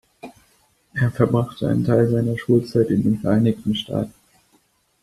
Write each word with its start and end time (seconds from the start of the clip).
Er 0.95 1.11
verbrachte 1.11 1.67
einen 1.69 1.85
Teil 1.85 2.09
seiner 2.09 2.35
Schulzeit 2.35 2.89
in 2.89 3.03
den 3.03 3.19
Vereinigten 3.19 3.75
Staaten. 3.75 4.13